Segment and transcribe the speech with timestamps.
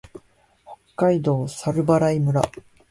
[0.95, 2.41] 北海道猿払村